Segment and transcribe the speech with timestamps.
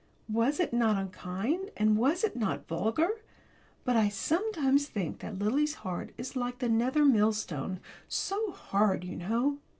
[0.33, 1.69] Was it not unkind?
[1.77, 3.09] And was it not vulgar?
[3.85, 9.15] But I sometimes think that Lily's heart is like the nether millstone so hard, you
[9.15, 9.59] know.